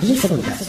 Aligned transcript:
10 0.00 0.20
segundos. 0.20 0.68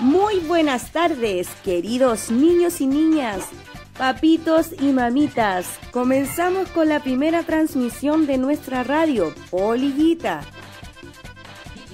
Muy 0.00 0.40
buenas 0.40 0.92
tardes, 0.92 1.48
queridos 1.64 2.30
niños 2.30 2.80
y 2.82 2.86
niñas, 2.86 3.44
papitos 3.96 4.72
y 4.78 4.92
mamitas. 4.92 5.66
Comenzamos 5.90 6.68
con 6.68 6.88
la 6.90 7.00
primera 7.00 7.42
transmisión 7.42 8.26
de 8.26 8.36
nuestra 8.36 8.84
radio, 8.84 9.34
Polillita. 9.50 10.42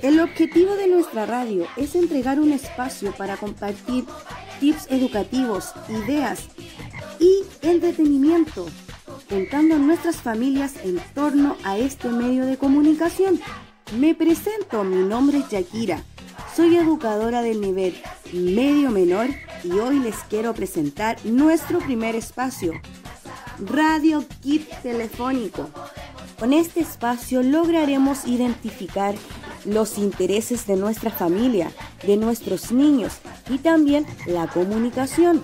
El 0.02 0.18
objetivo 0.18 0.74
de 0.74 0.88
nuestra 0.88 1.26
radio 1.26 1.66
es 1.76 1.94
entregar 1.94 2.40
un 2.40 2.50
espacio 2.50 3.12
para 3.12 3.36
compartir 3.36 4.04
tips 4.58 4.88
educativos, 4.90 5.72
ideas 5.88 6.48
y 7.22 7.44
entretenimiento, 7.62 8.66
juntando 9.30 9.76
a 9.76 9.78
nuestras 9.78 10.16
familias 10.16 10.74
en 10.82 11.00
torno 11.14 11.56
a 11.62 11.78
este 11.78 12.08
medio 12.08 12.44
de 12.44 12.56
comunicación. 12.56 13.40
Me 13.96 14.14
presento, 14.14 14.82
mi 14.82 15.06
nombre 15.06 15.38
es 15.38 15.48
Yakira, 15.48 16.02
soy 16.56 16.76
educadora 16.76 17.42
del 17.42 17.60
nivel 17.60 17.94
medio 18.32 18.90
menor 18.90 19.28
y 19.62 19.70
hoy 19.78 20.00
les 20.00 20.16
quiero 20.28 20.52
presentar 20.52 21.16
nuestro 21.24 21.78
primer 21.78 22.16
espacio, 22.16 22.72
Radio 23.60 24.24
Kit 24.40 24.68
Telefónico. 24.82 25.70
Con 26.40 26.52
este 26.52 26.80
espacio 26.80 27.44
lograremos 27.44 28.26
identificar 28.26 29.14
los 29.64 29.96
intereses 29.96 30.66
de 30.66 30.74
nuestra 30.74 31.12
familia, 31.12 31.70
de 32.04 32.16
nuestros 32.16 32.72
niños 32.72 33.18
y 33.48 33.58
también 33.58 34.06
la 34.26 34.48
comunicación. 34.48 35.40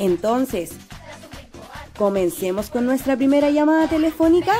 Entonces, 0.00 0.70
comencemos 1.98 2.70
con 2.70 2.86
nuestra 2.86 3.18
primera 3.18 3.50
llamada 3.50 3.86
telefónica. 3.86 4.54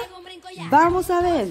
Vamos 0.69 1.11
a 1.11 1.23
ver. 1.23 1.49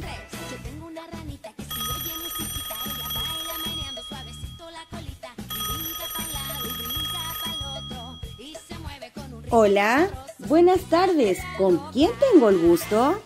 Hola, 9.50 10.08
buenas 10.38 10.82
tardes. 10.82 11.40
¿Con 11.58 11.80
quién 11.92 12.12
tengo 12.32 12.50
el 12.50 12.60
gusto? 12.60 13.20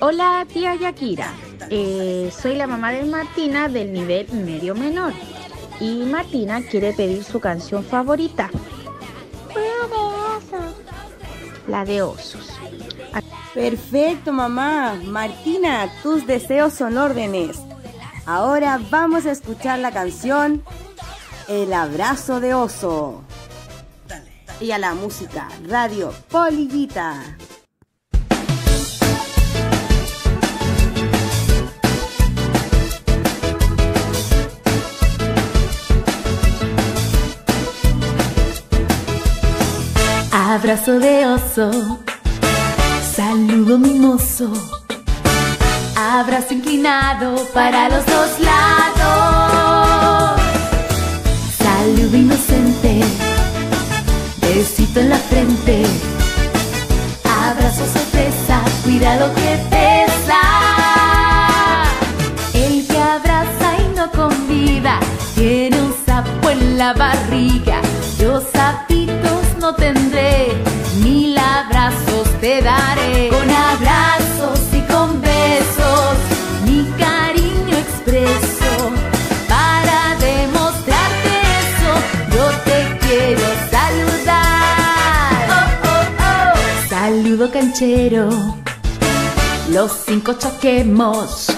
Hola, 0.00 0.46
tía 0.50 0.76
Yakira. 0.76 1.30
Eh, 1.68 2.32
soy 2.34 2.54
la 2.54 2.66
mamá 2.66 2.90
de 2.90 3.04
Martina 3.04 3.68
del 3.68 3.92
nivel 3.92 4.32
medio 4.32 4.74
menor. 4.74 5.12
Y 5.78 6.04
Martina 6.04 6.62
quiere 6.62 6.94
pedir 6.94 7.22
su 7.22 7.38
canción 7.38 7.84
favorita. 7.84 8.50
La 11.66 11.84
de 11.84 12.02
osos. 12.02 12.48
Perfecto, 13.54 14.32
mamá. 14.32 15.00
Martina, 15.04 15.88
tus 16.02 16.26
deseos 16.26 16.74
son 16.74 16.98
órdenes. 16.98 17.58
Ahora 18.26 18.80
vamos 18.90 19.26
a 19.26 19.32
escuchar 19.32 19.78
la 19.78 19.92
canción 19.92 20.64
El 21.46 21.72
abrazo 21.72 22.40
de 22.40 22.54
oso. 22.54 23.22
Y 24.60 24.70
a 24.70 24.78
la 24.78 24.94
música, 24.94 25.48
Radio 25.68 26.12
Polillita. 26.30 27.36
Abrazo 40.64 40.98
de 40.98 41.26
oso, 41.26 42.00
saludo 43.14 43.76
mimoso, 43.78 44.50
abrazo 45.94 46.54
inclinado 46.54 47.36
para 47.52 47.90
los 47.90 48.06
dos 48.06 48.40
lados, 48.40 49.10
saludo 51.58 52.16
inocente, 52.16 53.02
besito 54.40 55.00
en 55.00 55.10
la 55.10 55.18
frente, 55.18 55.82
abrazo 57.28 57.84
sorpresa, 57.84 58.62
cuida 58.84 59.16
lo 59.16 59.34
que 59.34 59.58
pesa, 59.68 60.40
el 62.54 62.86
que 62.86 62.98
abraza 62.98 63.76
y 63.82 63.94
no 63.94 64.10
convida, 64.12 64.98
tiene 65.34 65.78
un 65.78 65.94
sapo 66.06 66.48
en 66.48 66.78
la 66.78 66.94
barriga, 66.94 67.82
yo 68.18 68.40
sapitos 68.40 69.04
no 69.60 69.74
tendré, 69.74 69.93
Los 89.68 89.90
cinco 90.06 90.34
choquemos. 90.34 91.48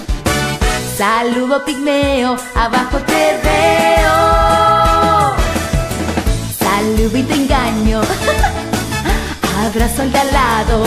Saludo 0.96 1.62
pigmeo, 1.62 2.36
abajo 2.54 2.96
te 3.00 3.38
veo. 3.44 5.34
Saludo 6.58 7.18
y 7.18 7.22
te 7.22 7.34
engaño. 7.34 8.00
Abrazo 9.66 10.02
al 10.02 10.12
de 10.12 10.18
al 10.18 10.32
lado. 10.32 10.84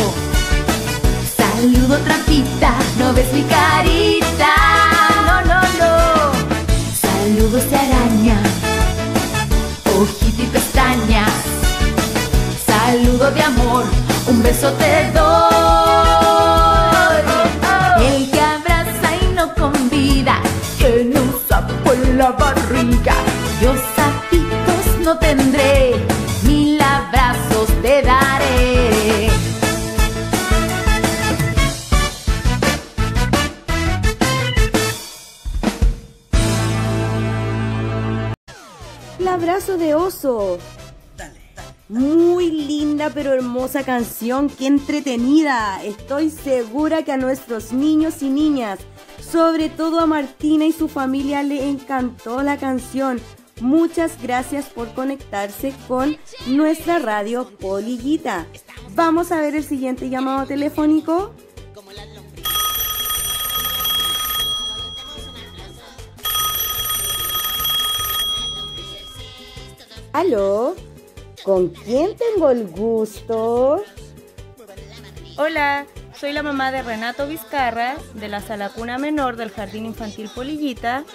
Saludo 1.38 2.00
trampita, 2.00 2.74
no 2.98 3.14
ves 3.14 3.32
mi 3.32 3.44
carita. 3.44 4.56
No, 5.28 5.42
no, 5.46 5.62
no. 5.62 6.32
Saludos 7.00 7.70
de 7.70 7.76
araña. 7.78 8.42
Ojito 9.96 10.42
y 10.42 10.46
pestañas. 10.48 11.50
Saludo 12.66 13.30
de 13.30 13.44
amor, 13.44 13.84
un 14.28 14.42
beso 14.42 14.72
te 14.74 14.99
abrazo 39.50 39.80
de 39.80 39.96
oso. 39.96 40.60
Muy 41.88 42.52
linda 42.52 43.10
pero 43.12 43.34
hermosa 43.34 43.84
canción, 43.84 44.48
qué 44.48 44.68
entretenida. 44.68 45.84
Estoy 45.84 46.30
segura 46.30 47.02
que 47.02 47.14
a 47.14 47.18
nuestros 47.18 47.74
niños 47.74 48.22
y 48.22 48.30
niñas, 48.30 48.78
sobre 49.20 49.70
todo 49.70 50.02
a 50.02 50.06
Martina 50.06 50.66
y 50.66 50.72
su 50.72 50.88
familia, 50.88 51.42
le 51.42 51.68
encantó 51.68 52.44
la 52.44 52.58
canción. 52.58 53.20
Muchas 53.60 54.22
gracias 54.22 54.68
por 54.68 54.94
conectarse 54.94 55.74
con 55.88 56.16
nuestra 56.46 57.00
radio 57.00 57.50
Polillita. 57.60 58.46
Vamos 58.94 59.32
a 59.32 59.42
ver 59.42 59.56
el 59.56 59.64
siguiente 59.64 60.10
llamado 60.10 60.46
telefónico. 60.46 61.34
¿Aló? 70.14 70.76
¿Con 71.44 71.70
quién 71.70 72.16
tengo 72.16 72.50
el 72.50 72.68
gusto? 72.68 73.84
Hola, 75.38 75.86
soy 76.20 76.34
la 76.34 76.42
mamá 76.42 76.72
de 76.72 76.82
Renato 76.82 77.28
Vizcarra, 77.28 77.96
de 78.16 78.28
la 78.28 78.42
Sala 78.42 78.70
Cuna 78.70 78.98
Menor 78.98 79.36
del 79.36 79.52
Jardín 79.52 79.86
Infantil 79.86 80.30
Polillita, 80.34 81.06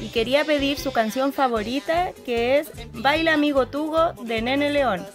y 0.00 0.08
quería 0.08 0.44
pedir 0.44 0.78
su 0.78 0.92
canción 0.92 1.32
favorita, 1.32 2.12
que 2.24 2.58
es 2.58 2.70
Baila 2.92 3.34
Amigo 3.34 3.68
Tugo 3.68 4.14
de 4.14 4.40
Nene 4.40 4.70
León. 4.70 5.06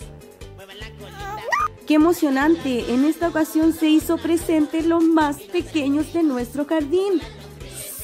¡Qué 1.88 1.96
emocionante! 1.96 2.94
En 2.94 3.04
esta 3.04 3.28
ocasión 3.30 3.74
se 3.74 3.88
hizo 3.88 4.18
presente 4.18 4.84
los 4.84 5.04
más 5.04 5.42
pequeños 5.42 6.14
de 6.14 6.24
nuestro 6.24 6.66
jardín. 6.66 7.20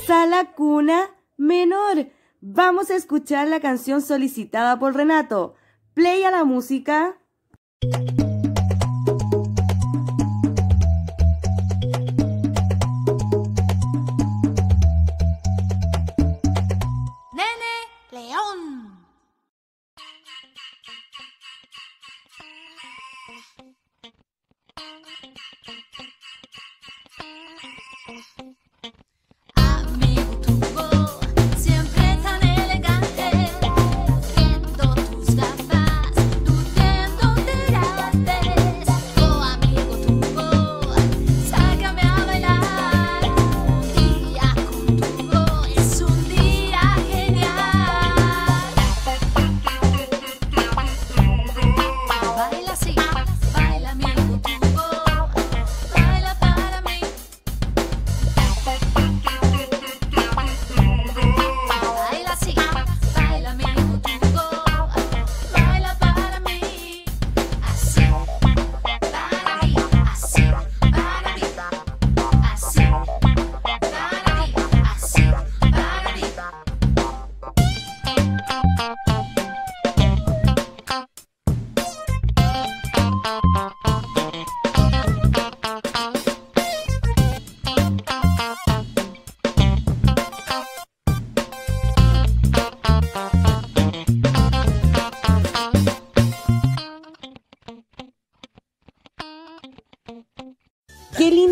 Sala 0.06 0.54
Cuna 0.56 1.12
Menor. 1.38 2.08
Vamos 2.42 2.90
a 2.90 2.96
escuchar 2.96 3.50
la 3.50 3.60
canción 3.60 4.02
solicitada 4.02 4.80
por 4.80 4.96
Renato. 4.96 5.56
Play 5.94 6.24
a 6.24 6.32
la 6.32 6.46
música. 6.46 7.18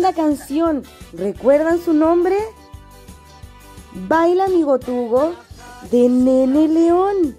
¡Qué 0.08 0.14
linda 0.14 0.22
canción! 0.22 0.82
¿Recuerdan 1.12 1.80
su 1.84 1.92
nombre? 1.92 2.36
Baila 4.08 4.44
amigo 4.44 4.78
Tugo 4.78 5.34
de 5.90 6.08
Nene 6.08 6.68
León, 6.68 7.36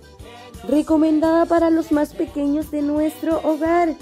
recomendada 0.68 1.45
para 1.45 1.71
los 1.71 1.92
más 1.92 2.13
pequeños 2.13 2.69
de 2.69 2.81
nuestro 2.81 3.39
hogar. 3.44 3.95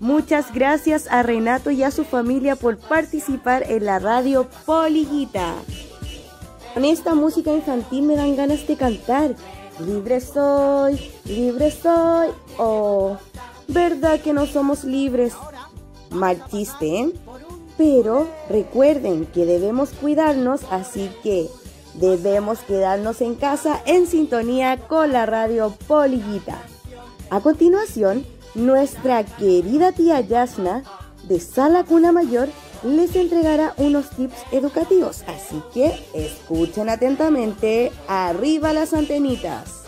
Muchas 0.00 0.52
gracias 0.52 1.06
a 1.10 1.22
Renato 1.22 1.70
y 1.70 1.84
a 1.84 1.92
su 1.92 2.04
familia 2.04 2.56
por 2.56 2.78
participar 2.78 3.64
en 3.70 3.84
la 3.84 4.00
radio 4.00 4.48
Poliguita. 4.66 5.54
Con 6.74 6.84
esta 6.84 7.14
música 7.14 7.52
infantil 7.52 8.02
me 8.02 8.16
dan 8.16 8.34
ganas 8.36 8.66
de 8.66 8.76
cantar. 8.76 9.36
Libre 9.78 10.20
soy, 10.20 10.98
libre 11.24 11.70
soy. 11.70 12.30
Oh, 12.58 13.16
¿verdad 13.68 14.20
que 14.20 14.32
no 14.32 14.46
somos 14.46 14.82
libres? 14.82 15.34
Mal 16.10 16.42
¿eh? 16.80 17.12
Pero 17.78 18.28
recuerden 18.50 19.24
que 19.24 19.46
debemos 19.46 19.90
cuidarnos, 19.90 20.62
así 20.70 21.10
que 21.22 21.48
debemos 21.94 22.58
quedarnos 22.60 23.22
en 23.22 23.36
casa 23.36 23.80
en 23.86 24.06
sintonía 24.06 24.76
con 24.88 25.12
la 25.12 25.24
radio 25.24 25.72
Poliguita. 25.86 26.60
A 27.30 27.40
continuación, 27.40 28.26
nuestra 28.54 29.24
querida 29.24 29.92
tía 29.92 30.20
Yasna 30.20 30.82
de 31.22 31.40
Sala 31.40 31.84
Cuna 31.84 32.10
Mayor 32.10 32.48
les 32.82 33.14
entregará 33.16 33.74
unos 33.76 34.10
tips 34.10 34.36
educativos, 34.52 35.22
así 35.26 35.62
que 35.72 35.92
escuchen 36.14 36.88
atentamente, 36.88 37.92
arriba 38.08 38.72
las 38.72 38.92
antenitas. 38.92 39.84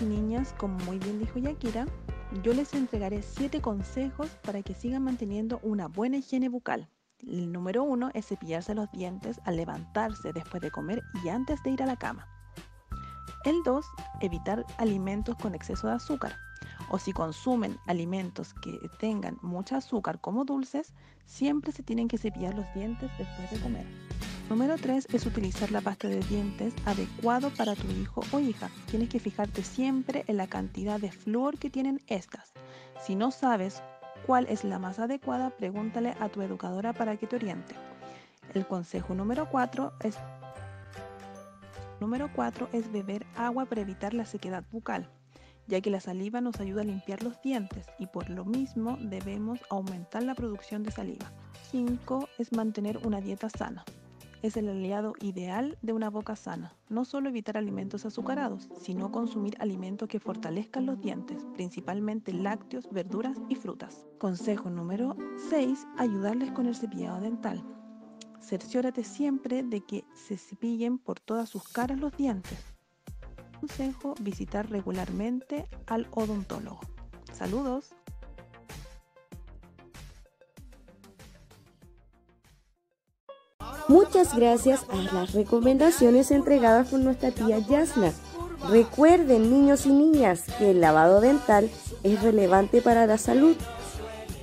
Niñas, 0.00 0.54
como 0.58 0.78
muy 0.80 0.98
bien 0.98 1.18
dijo 1.18 1.38
Yakira, 1.38 1.86
yo 2.42 2.52
les 2.52 2.74
entregaré 2.74 3.22
7 3.22 3.60
consejos 3.60 4.28
para 4.42 4.62
que 4.62 4.74
sigan 4.74 5.04
manteniendo 5.04 5.60
una 5.62 5.88
buena 5.88 6.16
higiene 6.16 6.48
bucal. 6.48 6.88
El 7.20 7.52
número 7.52 7.84
uno 7.84 8.10
es 8.14 8.26
cepillarse 8.26 8.74
los 8.74 8.90
dientes 8.90 9.40
al 9.44 9.56
levantarse 9.56 10.32
después 10.32 10.62
de 10.62 10.70
comer 10.70 11.02
y 11.24 11.28
antes 11.28 11.62
de 11.62 11.70
ir 11.70 11.82
a 11.82 11.86
la 11.86 11.96
cama. 11.96 12.26
El 13.44 13.62
2, 13.64 13.84
evitar 14.20 14.64
alimentos 14.78 15.36
con 15.36 15.54
exceso 15.54 15.86
de 15.86 15.94
azúcar. 15.94 16.34
O 16.90 16.98
si 16.98 17.12
consumen 17.12 17.78
alimentos 17.86 18.54
que 18.54 18.78
tengan 18.98 19.38
mucho 19.42 19.76
azúcar 19.76 20.20
como 20.20 20.44
dulces, 20.44 20.94
siempre 21.26 21.72
se 21.72 21.82
tienen 21.82 22.08
que 22.08 22.18
cepillar 22.18 22.54
los 22.54 22.66
dientes 22.74 23.10
después 23.18 23.50
de 23.50 23.60
comer. 23.60 23.86
Número 24.50 24.76
3 24.76 25.08
es 25.14 25.24
utilizar 25.24 25.70
la 25.72 25.80
pasta 25.80 26.06
de 26.06 26.20
dientes 26.20 26.74
adecuado 26.84 27.48
para 27.50 27.74
tu 27.74 27.90
hijo 27.90 28.22
o 28.30 28.40
hija. 28.40 28.70
Tienes 28.90 29.08
que 29.08 29.18
fijarte 29.18 29.64
siempre 29.64 30.24
en 30.26 30.36
la 30.36 30.46
cantidad 30.46 31.00
de 31.00 31.10
flúor 31.10 31.58
que 31.58 31.70
tienen 31.70 32.02
estas. 32.08 32.52
Si 33.00 33.14
no 33.14 33.30
sabes 33.30 33.82
cuál 34.26 34.46
es 34.48 34.62
la 34.62 34.78
más 34.78 34.98
adecuada, 34.98 35.48
pregúntale 35.48 36.14
a 36.20 36.28
tu 36.28 36.42
educadora 36.42 36.92
para 36.92 37.16
que 37.16 37.26
te 37.26 37.36
oriente. 37.36 37.74
El 38.52 38.66
consejo 38.66 39.14
número 39.14 39.48
4 39.50 39.94
es 40.00 40.16
Número 42.00 42.30
4 42.34 42.68
es 42.72 42.92
beber 42.92 43.24
agua 43.36 43.64
para 43.64 43.80
evitar 43.80 44.12
la 44.12 44.26
sequedad 44.26 44.62
bucal, 44.70 45.08
ya 45.68 45.80
que 45.80 45.88
la 45.88 46.00
saliva 46.00 46.42
nos 46.42 46.60
ayuda 46.60 46.82
a 46.82 46.84
limpiar 46.84 47.22
los 47.22 47.40
dientes 47.40 47.86
y 47.98 48.08
por 48.08 48.28
lo 48.28 48.44
mismo 48.44 48.98
debemos 49.00 49.60
aumentar 49.70 50.22
la 50.22 50.34
producción 50.34 50.82
de 50.82 50.90
saliva. 50.90 51.32
5 51.70 52.28
es 52.38 52.52
mantener 52.52 52.98
una 53.06 53.22
dieta 53.22 53.48
sana. 53.48 53.84
Es 54.44 54.58
el 54.58 54.68
aliado 54.68 55.14
ideal 55.22 55.78
de 55.80 55.94
una 55.94 56.10
boca 56.10 56.36
sana. 56.36 56.76
No 56.90 57.06
solo 57.06 57.30
evitar 57.30 57.56
alimentos 57.56 58.04
azucarados, 58.04 58.68
sino 58.78 59.10
consumir 59.10 59.56
alimentos 59.58 60.06
que 60.06 60.20
fortalezcan 60.20 60.84
los 60.84 61.00
dientes, 61.00 61.46
principalmente 61.54 62.30
lácteos, 62.34 62.92
verduras 62.92 63.38
y 63.48 63.54
frutas. 63.54 64.04
Consejo 64.18 64.68
número 64.68 65.16
6. 65.48 65.86
Ayudarles 65.96 66.52
con 66.52 66.66
el 66.66 66.76
cepillado 66.76 67.22
dental. 67.22 67.64
Cerciórate 68.42 69.02
siempre 69.02 69.62
de 69.62 69.80
que 69.80 70.04
se 70.12 70.36
cepillen 70.36 70.98
por 70.98 71.20
todas 71.20 71.48
sus 71.48 71.66
caras 71.66 71.98
los 71.98 72.14
dientes. 72.14 72.58
Consejo, 73.58 74.14
visitar 74.20 74.68
regularmente 74.68 75.64
al 75.86 76.06
odontólogo. 76.10 76.80
Saludos. 77.32 77.94
Muchas 83.86 84.34
gracias 84.34 84.80
a 84.88 84.96
las 85.14 85.34
recomendaciones 85.34 86.30
entregadas 86.30 86.88
por 86.88 87.00
nuestra 87.00 87.32
tía 87.32 87.58
Yasna. 87.58 88.14
Recuerden, 88.70 89.50
niños 89.50 89.84
y 89.84 89.90
niñas, 89.90 90.44
que 90.58 90.70
el 90.70 90.80
lavado 90.80 91.20
dental 91.20 91.68
es 92.02 92.22
relevante 92.22 92.80
para 92.80 93.06
la 93.06 93.18
salud. 93.18 93.54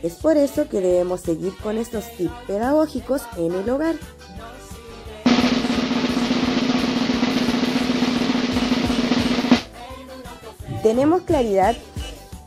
Es 0.04 0.14
por 0.14 0.38
eso 0.38 0.70
que 0.70 0.80
debemos 0.80 1.22
seguir 1.22 1.54
con 1.58 1.80
estos 1.80 2.06
tips 2.18 2.34
pedagógicos 2.46 3.24
en 3.36 3.54
el 3.54 3.68
hogar. 3.68 3.96
Tenemos 10.84 11.24
claridad 11.24 11.76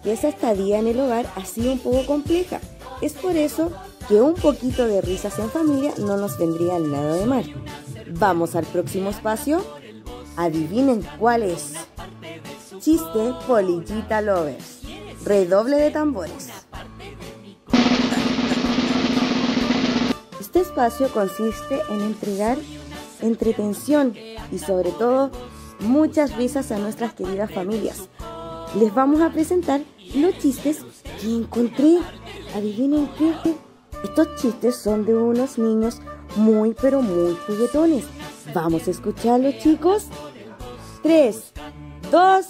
que 0.05 0.13
esa 0.13 0.29
estadía 0.29 0.79
en 0.79 0.87
el 0.87 1.01
hogar 1.01 1.27
ha 1.35 1.45
sido 1.45 1.73
un 1.73 1.81
poco 1.81 2.07
compleja. 2.07 2.61
Es 3.01 3.15
por 3.15 3.37
eso 3.37 3.73
que 4.09 4.21
un 4.21 4.35
poquito 4.35 4.87
de 4.87 5.01
risas 5.01 5.39
en 5.39 5.51
familia 5.51 5.95
no 5.99 6.17
nos 6.17 6.39
vendría 6.39 6.79
nada 6.79 7.15
de 7.15 7.27
mal. 7.27 7.45
Vamos 8.19 8.55
al 8.55 8.65
próximo 8.65 9.11
espacio. 9.11 9.65
Adivinen 10.37 11.07
cuál 11.19 11.43
es. 11.43 11.75
Chiste 12.81 13.33
Polillita 13.47 14.21
Lovers. 14.21 14.81
Redoble 15.25 15.77
de 15.77 15.91
tambores. 15.91 16.51
Este 20.41 20.61
espacio 20.61 21.09
consiste 21.09 21.81
en 21.89 22.03
entregar 22.03 22.59
entretención 23.23 24.15
y 24.53 24.59
sobre 24.59 24.91
todo 24.91 25.31
muchas 25.81 26.37
risas 26.37 26.71
a 26.73 26.79
nuestras 26.79 27.15
queridas 27.15 27.51
familias. 27.51 28.09
Les 28.79 28.95
vamos 28.95 29.21
a 29.21 29.31
presentar 29.31 29.81
los 30.15 30.37
chistes 30.39 30.85
que 31.21 31.35
encontré. 31.35 31.99
Adivinen 32.55 33.09
qué. 33.19 33.33
Estos 34.05 34.37
chistes 34.37 34.77
son 34.77 35.07
de 35.07 35.15
unos 35.15 35.57
niños 35.57 36.03
muy 36.37 36.75
pero 36.75 37.01
muy 37.01 37.35
juguetones. 37.47 38.05
Vamos 38.53 38.87
a 38.87 38.91
escucharlos 38.91 39.57
chicos. 39.59 40.09
3, 41.03 41.53
2, 42.11 42.47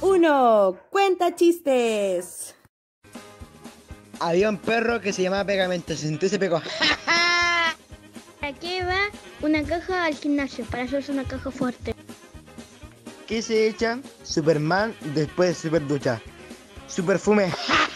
1. 0.00 0.76
Cuenta 0.90 1.34
chistes. 1.36 2.56
Había 4.18 4.50
un 4.50 4.58
perro 4.58 5.00
que 5.00 5.12
se 5.12 5.22
llamaba 5.22 5.44
Pegamento, 5.44 5.94
se 5.94 6.08
sentó 6.08 6.26
y 6.26 6.28
se 6.28 6.38
pegó. 6.40 6.60
¿Para 8.40 8.52
qué 8.54 8.84
va 8.84 8.98
una 9.42 9.62
caja 9.62 10.06
al 10.06 10.14
gimnasio? 10.16 10.64
Para 10.64 10.82
hacerse 10.82 11.12
una 11.12 11.24
caja 11.24 11.52
fuerte. 11.52 11.94
¿Qué 13.28 13.42
se 13.42 13.68
echa 13.68 14.00
Superman 14.24 14.92
después 15.14 15.50
de 15.50 15.54
super 15.54 15.86
ducha? 15.86 16.20
Su 16.88 17.04
perfume. 17.04 17.52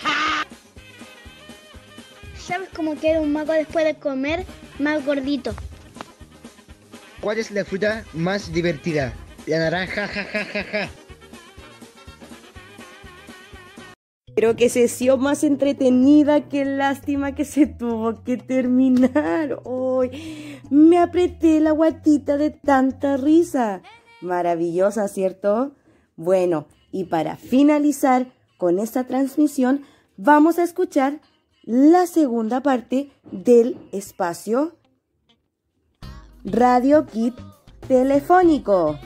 ¿Sabes 2.75 2.88
cómo 2.88 3.00
queda 3.00 3.21
un 3.21 3.33
mago 3.33 3.52
después 3.52 3.85
de 3.85 3.95
comer? 3.95 4.45
Más 4.81 5.07
gordito. 5.07 5.54
¿Cuál 7.21 7.38
es 7.38 7.52
la 7.52 7.64
fruta 7.64 8.04
más 8.14 8.52
divertida? 8.52 9.12
La 9.47 9.59
naranja, 9.61 10.09
ja, 10.09 10.25
ja, 10.25 10.45
ja, 10.45 10.64
ja. 10.64 10.90
Pero 14.35 14.57
qué 14.57 14.69
sesión 14.69 15.21
más 15.21 15.45
entretenida, 15.45 16.49
qué 16.49 16.64
lástima 16.64 17.37
que 17.37 17.45
se 17.45 17.66
tuvo 17.66 18.25
que 18.25 18.38
terminar 18.38 19.61
hoy. 19.62 20.59
Me 20.69 20.99
apreté 20.99 21.61
la 21.61 21.71
guatita 21.71 22.37
de 22.37 22.50
tanta 22.50 23.16
risa. 23.16 23.83
Maravillosa, 24.21 25.07
¿cierto? 25.07 25.76
Bueno, 26.16 26.66
y 26.90 27.04
para 27.04 27.37
finalizar 27.37 28.33
con 28.59 28.81
esta 28.81 29.04
transmisión, 29.04 29.83
vamos 30.16 30.59
a 30.59 30.64
escuchar 30.64 31.21
la 31.66 32.06
segunda 32.06 32.62
parte 32.62 33.11
del 33.33 33.78
espacio 33.90 34.76
Radio 36.44 37.06
Kit 37.06 37.35
Telefónico. 37.88 38.99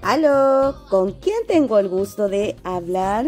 Aló, 0.00 0.86
¿con 0.88 1.12
quién 1.12 1.46
tengo 1.46 1.78
el 1.78 1.88
gusto 1.88 2.28
de 2.28 2.56
hablar? 2.64 3.26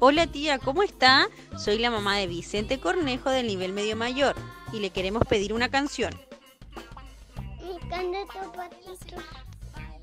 Hola 0.00 0.26
tía, 0.26 0.58
¿cómo 0.58 0.82
está? 0.82 1.28
Soy 1.56 1.78
la 1.78 1.90
mamá 1.90 2.16
de 2.16 2.26
Vicente 2.26 2.80
Cornejo 2.80 3.30
del 3.30 3.46
nivel 3.46 3.72
medio 3.72 3.96
mayor 3.96 4.34
y 4.72 4.80
le 4.80 4.90
queremos 4.90 5.22
pedir 5.24 5.52
una 5.52 5.68
canción. 5.68 6.12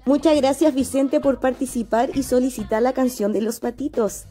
Muchas 0.06 0.36
gracias 0.36 0.74
Vicente 0.76 1.20
por 1.20 1.40
participar 1.40 2.12
y 2.16 2.22
solicitar 2.22 2.82
la 2.82 2.94
canción 2.94 3.34
de 3.34 3.42
los 3.42 3.60
patitos. 3.60 4.26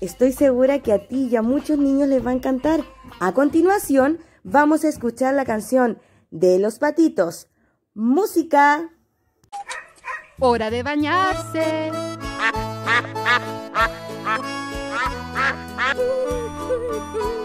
Estoy 0.00 0.32
segura 0.32 0.80
que 0.80 0.92
a 0.92 1.06
ti 1.06 1.28
y 1.30 1.36
a 1.36 1.42
muchos 1.42 1.78
niños 1.78 2.08
les 2.08 2.24
va 2.24 2.30
a 2.30 2.34
encantar. 2.34 2.84
A 3.20 3.32
continuación, 3.32 4.18
vamos 4.42 4.82
a 4.84 4.88
escuchar 4.88 5.34
la 5.34 5.44
canción 5.44 6.00
de 6.32 6.58
los 6.58 6.80
patitos. 6.80 7.46
Música. 7.94 8.90
hora 10.40 10.68
de 10.70 10.82
bañarse. 10.82 11.92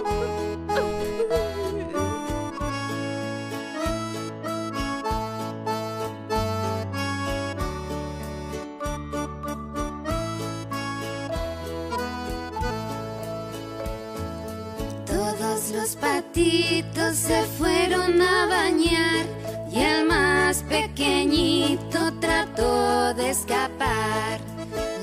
los 15.85 15.95
patitos 15.97 17.15
se 17.15 17.43
fueron 17.59 18.19
a 18.19 18.47
bañar 18.47 19.25
y 19.71 19.79
el 19.79 20.05
más 20.07 20.63
pequeñito 20.63 22.11
trató 22.19 23.13
de 23.13 23.29
escapar. 23.29 24.39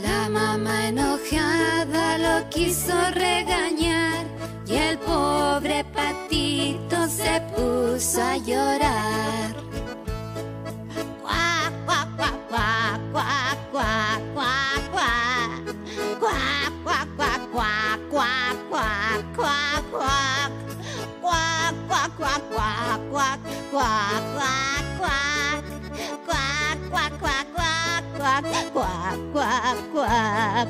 La 0.03 0.29
mamá 0.29 0.89
enojada 0.89 2.19
lo 2.19 2.49
quiso 2.49 2.95
regañar 3.13 4.27
y 4.67 4.75
el 4.75 4.99
pobre 4.99 5.85
patito 5.85 7.07
se 7.07 7.41
puso 7.55 8.21
a 8.21 8.37
llorar. 8.39 9.63
Cuac, 22.03 22.19
cuac, 22.19 22.43
cuac, 22.51 23.01
cuac, 23.11 23.39
cuac, 23.71 24.23
cuac, 24.29 24.85
cuac, 24.99 24.99
cuac. 24.99 25.63
Cuac, 26.91 27.13
cuac, 27.21 27.47
cuac, 27.55 28.45
cuac, 28.73 29.19
cuac, 29.33 29.79
cuac. 29.93 30.69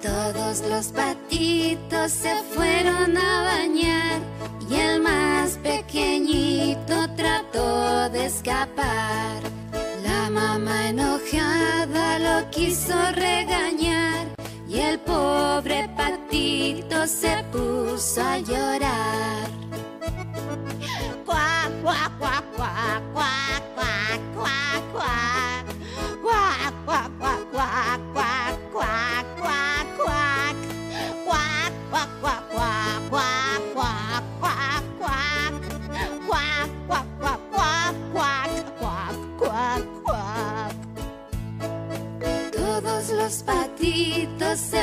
Todos 0.00 0.62
los 0.70 0.86
patitos 0.86 2.12
se 2.12 2.34
fueron 2.54 3.18
a 3.18 3.42
bañar 3.42 4.22
y 4.70 4.74
el 4.74 5.02
más 5.02 5.58
pequeñito 5.58 7.06
trató 7.14 8.08
de 8.08 8.24
escapar. 8.24 9.42
La 10.02 10.30
mamá 10.30 10.88
enojada 10.88 12.18
lo 12.18 12.48
quiso 12.48 12.94
regañar 13.12 14.28
y 14.66 14.78
el 14.80 14.98
pobre 15.00 15.90
patito 15.94 16.21
se 17.06 17.42
puso 17.50 18.22
a 18.22 18.38
llorar. 18.38 19.48
Cuac, 21.24 21.72
patitos 43.46 44.74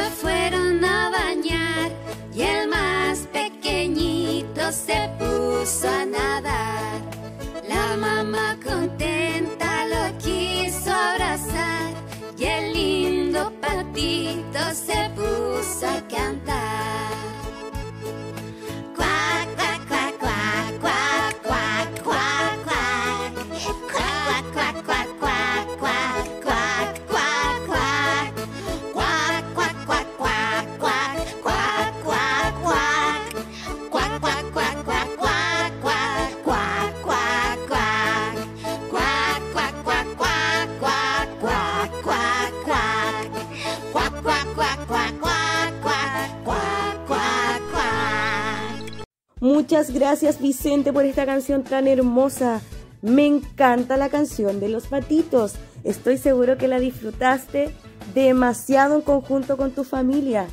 Gracias 49.87 50.41
Vicente 50.41 50.91
por 50.91 51.05
esta 51.05 51.25
canción 51.25 51.63
tan 51.63 51.87
hermosa. 51.87 52.59
Me 53.01 53.25
encanta 53.25 53.95
la 53.95 54.09
canción 54.09 54.59
de 54.59 54.67
los 54.67 54.87
patitos. 54.87 55.53
Estoy 55.85 56.17
seguro 56.17 56.57
que 56.57 56.67
la 56.67 56.79
disfrutaste 56.79 57.73
demasiado 58.13 58.95
en 58.95 59.01
conjunto 59.01 59.55
con 59.55 59.71
tu 59.71 59.85
familia. 59.85 60.47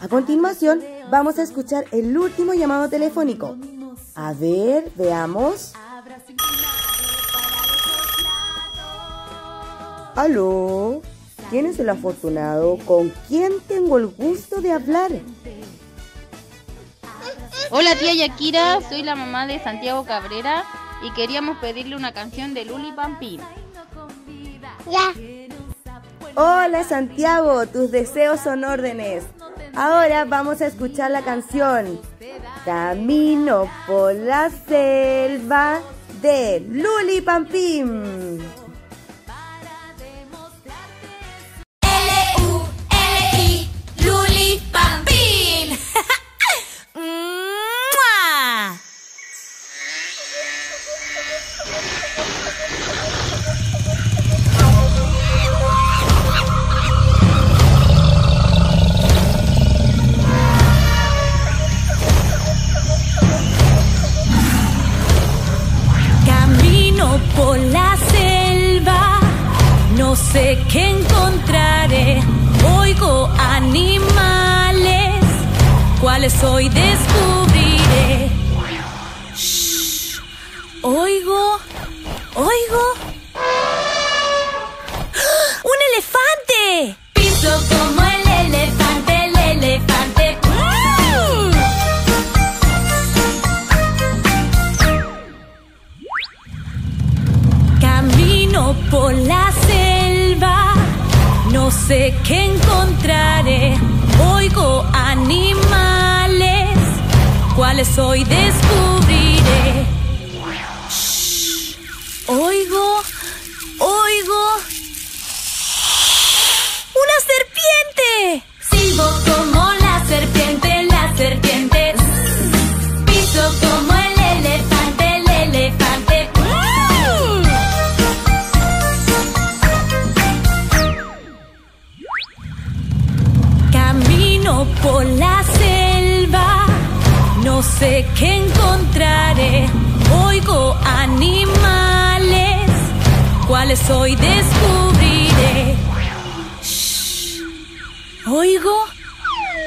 A 0.00 0.08
continuación, 0.08 0.82
vamos 1.12 1.38
a 1.38 1.44
escuchar 1.44 1.84
el 1.92 2.18
último 2.18 2.54
llamado 2.54 2.88
telefónico. 2.88 3.56
A 4.16 4.32
ver, 4.32 4.90
veamos. 4.96 5.72
Aló, 10.16 11.02
¿quién 11.50 11.66
es 11.66 11.78
el 11.78 11.88
afortunado? 11.88 12.78
¿Con 12.84 13.12
quién 13.28 13.52
tengo 13.68 13.96
el 13.98 14.08
gusto 14.08 14.60
de 14.60 14.72
hablar? 14.72 15.12
Hola 17.76 17.96
tía 17.96 18.14
Yakira, 18.14 18.80
soy 18.88 19.02
la 19.02 19.16
mamá 19.16 19.48
de 19.48 19.58
Santiago 19.58 20.04
Cabrera 20.04 20.62
y 21.02 21.10
queríamos 21.10 21.58
pedirle 21.58 21.96
una 21.96 22.12
canción 22.12 22.54
de 22.54 22.64
Luli 22.64 22.92
Pampín. 22.92 23.40
Hola 26.36 26.84
Santiago, 26.84 27.66
tus 27.66 27.90
deseos 27.90 28.38
son 28.38 28.62
órdenes. 28.62 29.24
Ahora 29.74 30.24
vamos 30.24 30.60
a 30.60 30.68
escuchar 30.68 31.10
la 31.10 31.22
canción 31.22 32.00
Camino 32.64 33.68
por 33.88 34.14
la 34.14 34.50
selva 34.50 35.80
de 36.22 36.60
Luli 36.60 37.22
Pampín. 37.22 38.40
cuales 76.24 76.42
hoy. 76.42 77.33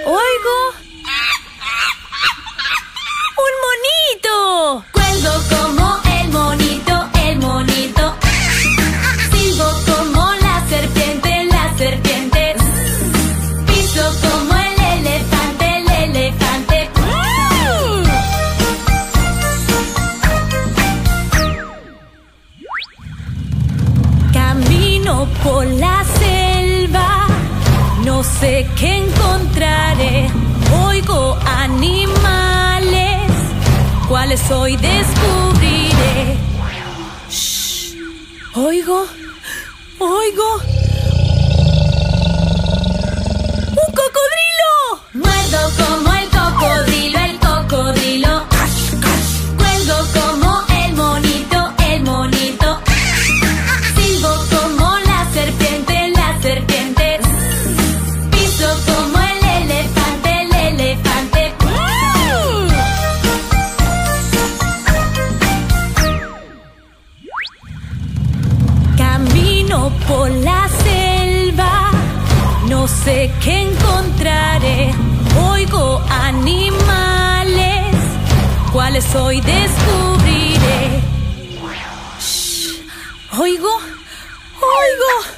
Oigo. 0.07 0.57
¡Un 0.79 0.86
hoy 34.51 34.77
descubriré. 34.77 36.37
Shh. 37.29 37.95
Oigo, 38.55 39.05
oigo. 39.99 40.76
No 72.87 72.93
sé 73.03 73.29
qué 73.43 73.63
encontraré. 73.63 74.93
Oigo 75.51 76.01
animales, 76.09 77.95
cuáles 78.71 79.13
hoy 79.13 79.41
descubriré. 79.41 81.01
Shh. 82.19 82.79
Oigo, 83.37 83.73
oigo. 84.61 85.36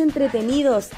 Entretenidos? 0.00 0.88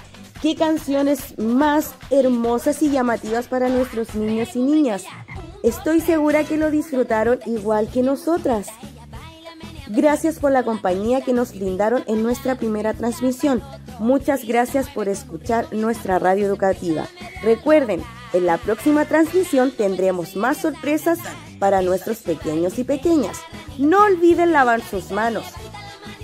¿Qué 0.40 0.56
canciones 0.56 1.38
más 1.38 1.94
hermosas 2.10 2.82
y 2.82 2.90
llamativas 2.90 3.46
para 3.46 3.68
nuestros 3.68 4.14
niños 4.14 4.56
y 4.56 4.62
niñas? 4.62 5.04
Estoy 5.62 6.00
segura 6.00 6.44
que 6.44 6.56
lo 6.56 6.70
disfrutaron 6.70 7.38
igual 7.46 7.88
que 7.88 8.02
nosotras. 8.02 8.66
Gracias 9.88 10.38
por 10.38 10.50
la 10.50 10.64
compañía 10.64 11.20
que 11.20 11.32
nos 11.32 11.54
brindaron 11.54 12.02
en 12.06 12.22
nuestra 12.22 12.56
primera 12.56 12.94
transmisión. 12.94 13.62
Muchas 13.98 14.44
gracias 14.44 14.88
por 14.88 15.08
escuchar 15.08 15.72
nuestra 15.72 16.18
radio 16.18 16.46
educativa. 16.46 17.06
Recuerden, 17.42 18.02
en 18.32 18.46
la 18.46 18.58
próxima 18.58 19.04
transmisión 19.04 19.70
tendremos 19.70 20.34
más 20.34 20.58
sorpresas 20.58 21.18
para 21.58 21.82
nuestros 21.82 22.18
pequeños 22.18 22.78
y 22.78 22.84
pequeñas. 22.84 23.38
No 23.78 24.04
olviden 24.04 24.52
lavar 24.52 24.80
sus 24.80 25.10
manos, 25.10 25.44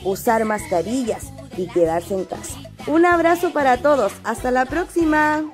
usar 0.04 0.44
mascarillas 0.44 1.26
y 1.56 1.68
quedarse 1.68 2.14
en 2.14 2.24
casa. 2.24 2.67
Un 2.88 3.04
abrazo 3.04 3.52
para 3.52 3.76
todos. 3.76 4.12
Hasta 4.24 4.50
la 4.50 4.64
próxima. 4.64 5.44